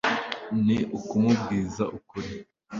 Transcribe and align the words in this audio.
ni 0.65 0.77
ukumubwiza 0.97 1.83
ukuri 1.97 2.31